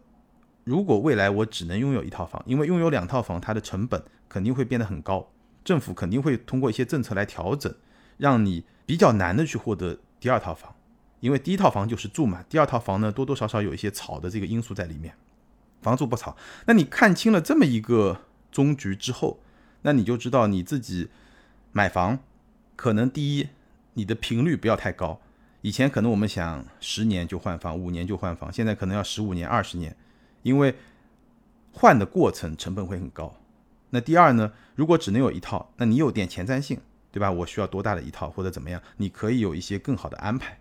[0.64, 5.28] 如果未来我只能拥有一套房，因为拥有两套房，它的成本肯定会变得很高，
[5.64, 7.74] 政府肯定会通过一些政策来调整，
[8.18, 10.74] 让你比较难的去获得第二套房，
[11.20, 15.14] 因为第一套房就是住嘛，第二套房呢多多少少有一些炒的这个因素在里面，
[15.80, 16.36] 房住不炒。
[16.66, 19.40] 那你看清了这么一个终局之后，
[19.82, 21.08] 那你就知道你自己
[21.72, 22.18] 买房
[22.76, 23.48] 可能第一，
[23.94, 25.20] 你的频率不要太高。
[25.60, 29.96] 以前可能我们想十年就换房，五年就换房，现在可能要十五年、二十年，
[30.42, 30.74] 因为
[31.72, 33.32] 换的过程成本会很高。
[33.94, 37.30] 那第二呢，如果只能有一套，那你有点前瞻性，对吧？
[37.30, 38.80] 我需要多大的一套或者怎么样？
[38.96, 40.58] 你可以有一些更好的安排。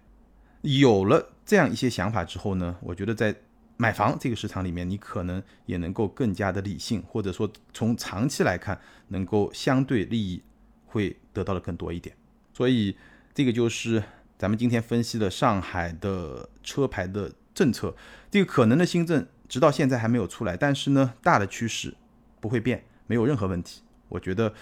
[0.63, 3.33] 有了这样一些想法之后呢，我觉得在
[3.77, 10.43] 买房这个市场里面，你可能也能够更加的理性，或者说从长期来看，能够相对利益
[10.85, 12.13] 会得到的更多一点。
[12.53, 12.95] 所以
[13.33, 14.03] 这个就是
[14.37, 17.95] 咱们今天分析的上海的车牌的政策，
[18.29, 21.95] 这个可能的新政直到现在还没有出来，但是呢，大的趋势
[22.39, 23.81] 不会变，没有任何问题。
[24.07, 24.53] 我觉得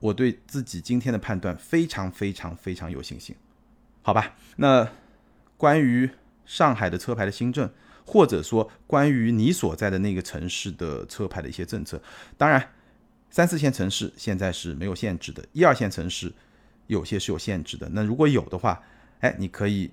[0.00, 3.34] 我对自己今天的判断非常非常非常有信心。
[4.02, 4.86] 好吧，那
[5.56, 6.10] 关于
[6.44, 7.70] 上海的车牌的新政，
[8.04, 12.02] 或者说关于你所在的那个城市的车牌的一些政策，
[12.36, 12.70] 当然
[13.30, 16.30] 三四线城市现在是没有限制的，一二线城市
[16.86, 17.88] 有些是有限制的。
[17.94, 18.82] 那如果有的话，
[19.20, 19.90] 哎，你可以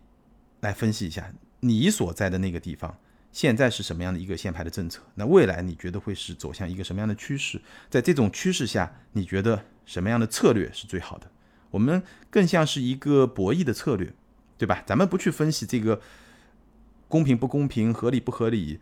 [0.60, 2.98] 来分析一下你所在的那个地方
[3.32, 7.62] 现在是什么样的一个限牌的政策，那未来你觉得会是走向一个什么样的趋势？
[7.90, 11.30] 在这种趋势下，你觉得什么样的策略是最好的？
[11.70, 14.12] 我们更像是一个博弈的策略，
[14.58, 14.82] 对吧？
[14.86, 16.02] 咱们不去分析这个
[17.08, 18.80] 公平不公平、合理不合理，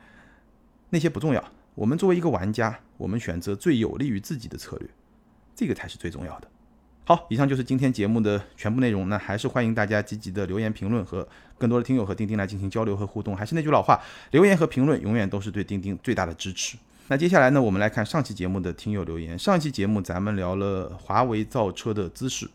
[0.92, 1.52] 那些不重要。
[1.74, 4.88] 我们作为一个玩家，我们选择最有利于自己的策略，
[5.54, 6.48] 这个才是最重要的。
[7.08, 9.08] 好，以上就是今天节目的全部内容。
[9.10, 13.38] 那还是欢迎大家积极的留言评论，和更多的听友和钉钉来进行交流和互动。
[13.38, 16.76] 还是那句老话，留言和评论永远都是对钉钉最大的支持。
[17.08, 19.38] 那接下来呢，我们来看上期节目的听友留言。
[19.38, 22.50] 上期节目咱们聊了华为造车的姿势。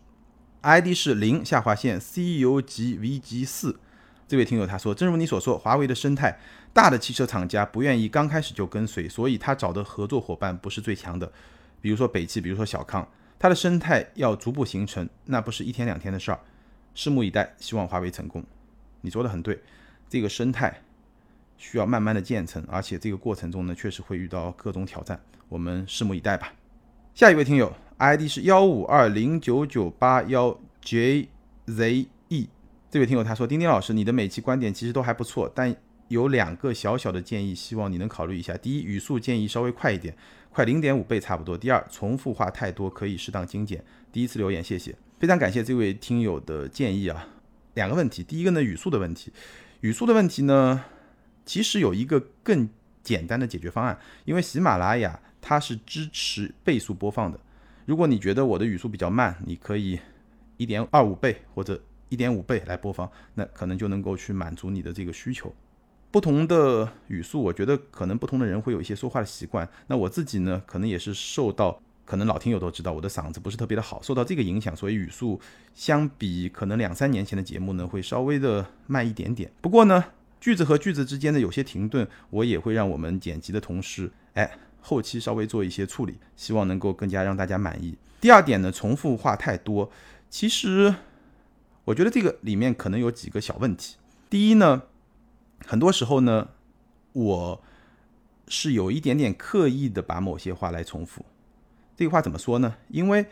[0.62, 3.78] ID 是零下划线 CU 级 VG 四，
[4.26, 6.36] 这位听友他说，正如你所说，华为的生态
[6.72, 11.30] 大的汽车厂家不愿意刚开始就跟随，所以他找的合作伙伴不是最强的，
[11.80, 13.08] 比如说北汽，比如说小康，
[13.40, 16.38] 它的生态要逐步形成，那不是一天两天的事儿，
[16.94, 18.44] 拭目以待，希望华为成功。
[19.00, 19.58] 你说的很对，
[20.10, 20.82] 这个生态
[21.56, 26.52] 需要慢慢的建成，而且这个过程中呢，确实会遇到各种挑战，我们拭目以待吧。
[27.14, 27.72] 下一位听友。
[27.96, 32.46] ID 是幺五二零九九八幺 JZE，
[32.90, 35.76] 这位听友他说：丁丁老师，你的每期观点其实都还不错，但
[36.08, 38.56] 有两个小小的建议，希望你能考虑一下。
[38.56, 40.16] 第一，语速建议稍微快一点，
[40.50, 41.56] 快零点五倍差不多。
[41.56, 43.82] 第二，重复话太多，可以适当精简。
[44.12, 47.28] 第一次留言，谢谢，非常感谢这位听友的建议啊。
[47.74, 49.32] 两个问题，第一个呢，语速的问题，
[49.80, 50.84] 语速的问题呢，
[51.46, 52.68] 其实有一个更
[53.02, 57.38] 简单的解决方案，因为喜马拉雅它是支持倍速播放的。
[57.86, 60.00] 如果你觉得我的语速比较慢，你可以
[60.56, 65.54] 一点二五倍或者一点五倍来播放，那可能就能够去满足你的这个需求。
[66.10, 69.68] 不同的语速，我觉得可能不同的人会有一些说话的习惯。
[69.86, 75.40] 那我自己呢，可能也是受到，可能老听友都知道我的嗓子不是特别的好，受到这个影响，所以语速
[75.74, 79.50] 相比可能两三年前的节目呢，会稍微的慢一点点。
[79.60, 80.04] 不过呢，
[80.40, 84.50] 句子和句子之间的有些停顿，我也会让我们剪辑的同事，哎。
[84.82, 87.94] 后期稍微做一些处理，希望能够更加让大家满意。
[88.18, 89.92] 第二点呢，重复话太多，
[90.30, 90.94] 其实
[91.84, 93.96] 我觉得这个里面可能有几个小问题。
[94.30, 94.84] 第一呢，
[95.66, 96.48] 很多时候呢，
[97.12, 97.62] 我
[98.48, 101.24] 是有一点点刻意的把某些话来重复。
[101.96, 102.76] 这个话怎么说呢？
[102.88, 103.26] 因为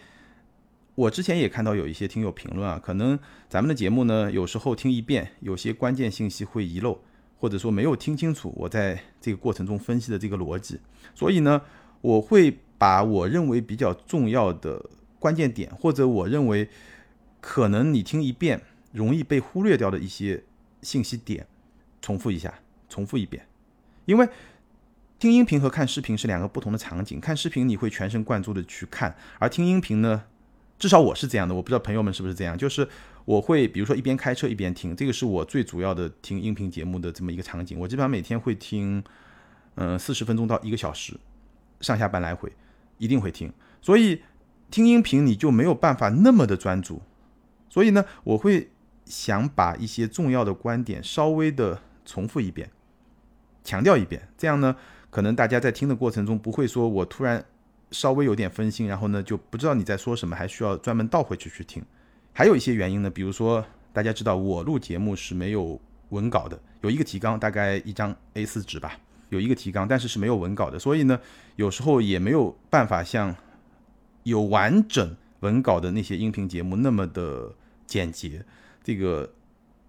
[0.94, 7.00] 我之前也看到有一些听友评论啊，可能咱们的节目呢，有时候听一遍，有些关键信息会遗漏。
[7.40, 10.80] 或者说没有听清楚我在这个过程中分析的这个逻辑，
[11.14, 11.62] 所以呢，
[12.00, 14.84] 我会把我认为比较重要的
[15.20, 16.68] 关键点，或者我认为
[17.40, 18.60] 可能你听一遍
[18.90, 20.42] 容易被忽略掉的一些
[20.82, 21.46] 信息点，
[22.00, 22.52] 重复一下，
[22.88, 23.46] 重复一遍。
[24.04, 24.28] 因为
[25.18, 30.24] 听音频和看视频是两个不同的场景，看视频你会全神贯注的去看，而听音频呢，
[30.78, 32.88] 至少我是这样的，我不知道朋友们是不是这样，就是。
[33.28, 37.78] 我会比如说一边开车一边听，这个是我最主要的听音频节目的这么一个场景。
[37.78, 39.04] 我基本上每天会听，
[39.74, 41.12] 嗯，四十分钟到一个小时，
[41.82, 42.50] 上下班来回，
[42.96, 43.52] 一定会听。
[43.82, 44.22] 所以
[44.70, 47.02] 听音频你就没有办法那么的专注。
[47.68, 48.70] 所以呢，我会
[49.04, 52.70] 想把一些重要的观点稍微的重复一遍，
[53.62, 54.26] 强调一遍。
[54.38, 54.74] 这样呢，
[55.10, 57.44] 可能大家在听的过程中不会说我突然
[57.90, 61.84] 稍微有点分心，然后呢就不知道你在说什么，还需要专门倒回去去听。
[62.32, 68.98] 还有一些原因呢，比如说大家知道我录节目是没有文稿的，有一个提纲，大概一张 A4 纸吧，
[69.28, 71.20] 有一个提纲，但是是没有文稿的，所以呢，
[71.56, 73.34] 有时候也没有办法像
[74.22, 77.52] 有完整文稿的那些音频节目那么的
[77.86, 78.44] 简洁，
[78.82, 79.30] 这个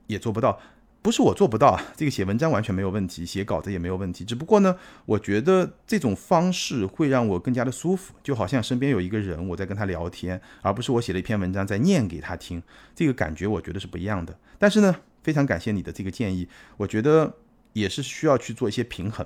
[0.08, 0.60] 也做不到。
[1.02, 4.26] 不是我做不到啊，这个写文章完全没有问题，写稿子也没有问题。
[4.26, 4.76] 只不过呢，
[5.06, 12.62] 我觉得这种方式会让我更加的舒服，就好像身边有一个人我在跟他聊天，而不是我写了一篇文章在念给他听，
[12.94, 14.38] 这个感觉我觉得是不一样的。
[14.58, 14.94] 但是呢，
[15.24, 17.34] 非常感谢你的这个建议，我觉得
[17.72, 19.26] 也是需要去做一些平衡，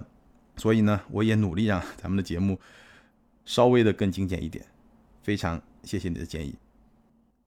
[0.58, 2.60] 所以呢，我也努力让咱们的节目
[3.46, 4.64] 稍微的更精简一点。
[5.24, 6.63] 非常谢谢你的建议。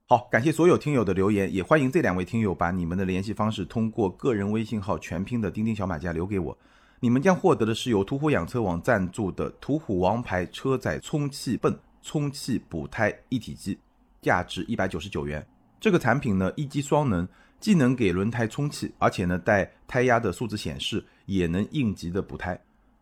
[0.08, 6.56] 好，感谢所有听友的留言，也欢迎这两位听友把你们的联系方式通过个人微信号全拼的钉钉小马甲留给我。
[7.00, 13.76] 你们将获得的是由途虎养车网赞助的途虎王牌车载充气泵充气补胎一体机，
[14.22, 15.44] 价值一百九十九元。
[15.80, 17.26] 这个产品呢，一机双能，
[17.58, 22.56] 既能给轮胎充气，而且呢带胎压的数字显示，也能应急的补胎。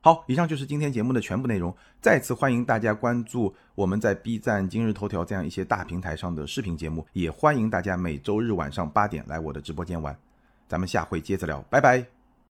[0.04, 1.74] 好，以上就是今天节目的全部内容。
[1.98, 10.14] 再次欢迎大家关注我们在 B 站、今日头条这样一些大平台上的视频节目，也欢迎大家每周日晚上八点来我的直播间玩。
[10.68, 12.13] 咱们下回接着聊，拜拜。